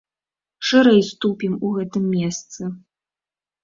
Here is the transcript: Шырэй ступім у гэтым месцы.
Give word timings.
Шырэй 0.69 1.03
ступім 1.11 1.53
у 1.69 1.77
гэтым 1.77 2.03
месцы. 2.19 2.61